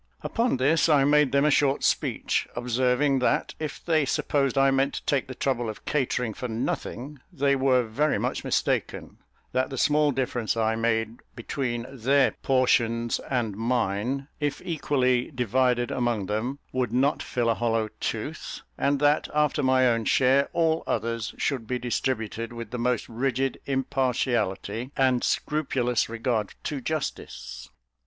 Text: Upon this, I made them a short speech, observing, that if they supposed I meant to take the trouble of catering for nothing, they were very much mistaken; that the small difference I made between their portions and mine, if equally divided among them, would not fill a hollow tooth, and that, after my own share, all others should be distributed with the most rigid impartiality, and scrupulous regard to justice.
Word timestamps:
Upon 0.23 0.57
this, 0.57 0.89
I 0.89 1.03
made 1.03 1.31
them 1.31 1.45
a 1.45 1.51
short 1.51 1.83
speech, 1.83 2.47
observing, 2.55 3.19
that 3.19 3.53
if 3.59 3.85
they 3.85 4.03
supposed 4.03 4.57
I 4.57 4.71
meant 4.71 4.95
to 4.95 5.05
take 5.05 5.27
the 5.27 5.35
trouble 5.35 5.69
of 5.69 5.85
catering 5.85 6.33
for 6.33 6.47
nothing, 6.47 7.19
they 7.31 7.55
were 7.55 7.83
very 7.83 8.17
much 8.17 8.43
mistaken; 8.43 9.19
that 9.51 9.69
the 9.69 9.77
small 9.77 10.11
difference 10.11 10.57
I 10.57 10.75
made 10.75 11.19
between 11.35 11.85
their 11.87 12.31
portions 12.41 13.19
and 13.29 13.55
mine, 13.55 14.27
if 14.39 14.59
equally 14.65 15.29
divided 15.29 15.91
among 15.91 16.25
them, 16.25 16.57
would 16.71 16.91
not 16.91 17.21
fill 17.21 17.47
a 17.51 17.53
hollow 17.53 17.87
tooth, 17.99 18.61
and 18.79 18.99
that, 19.01 19.27
after 19.35 19.61
my 19.61 19.85
own 19.85 20.05
share, 20.05 20.49
all 20.51 20.83
others 20.87 21.35
should 21.37 21.67
be 21.67 21.77
distributed 21.77 22.51
with 22.51 22.71
the 22.71 22.79
most 22.79 23.07
rigid 23.07 23.59
impartiality, 23.67 24.89
and 24.97 25.23
scrupulous 25.23 26.09
regard 26.09 26.55
to 26.63 26.81
justice. 26.81 27.69